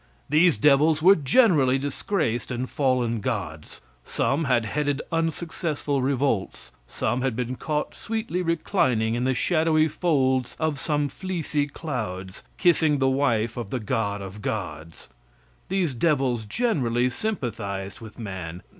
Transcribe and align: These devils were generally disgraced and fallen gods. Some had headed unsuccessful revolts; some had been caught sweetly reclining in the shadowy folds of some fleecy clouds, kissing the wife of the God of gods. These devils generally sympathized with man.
These 0.29 0.57
devils 0.57 1.03
were 1.03 1.13
generally 1.13 1.77
disgraced 1.77 2.49
and 2.49 2.67
fallen 2.67 3.19
gods. 3.21 3.81
Some 4.03 4.45
had 4.45 4.65
headed 4.65 4.99
unsuccessful 5.11 6.01
revolts; 6.01 6.71
some 6.87 7.21
had 7.21 7.35
been 7.35 7.55
caught 7.55 7.93
sweetly 7.93 8.41
reclining 8.41 9.13
in 9.13 9.25
the 9.25 9.35
shadowy 9.35 9.87
folds 9.87 10.57
of 10.59 10.79
some 10.79 11.07
fleecy 11.07 11.67
clouds, 11.67 12.41
kissing 12.57 12.97
the 12.97 13.09
wife 13.09 13.57
of 13.57 13.69
the 13.69 13.79
God 13.79 14.23
of 14.23 14.41
gods. 14.41 15.07
These 15.69 15.93
devils 15.93 16.45
generally 16.45 17.07
sympathized 17.07 17.99
with 18.01 18.17
man. 18.17 18.63